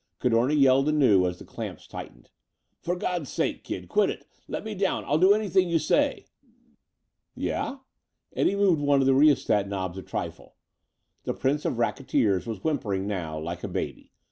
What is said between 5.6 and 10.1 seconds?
you say." "Yeah?" Eddie moved one of the rheostat knobs a